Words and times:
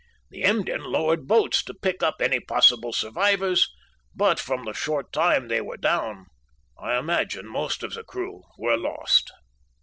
The 0.31 0.43
Emden 0.43 0.83
lowered 0.83 1.27
boats 1.27 1.63
to 1.63 1.75
pick 1.75 2.01
up 2.01 2.23
any 2.23 2.39
possible 2.39 2.91
survivors, 2.91 3.69
but, 4.15 4.39
from 4.39 4.65
the 4.65 4.73
short 4.73 5.13
time 5.13 5.47
they 5.47 5.61
were 5.61 5.77
down, 5.77 6.25
I 6.75 6.97
imagine 6.97 7.45
most 7.47 7.83
of 7.83 7.93
the 7.93 8.03
crew 8.03 8.41
were 8.57 8.77
lost. 8.77 9.31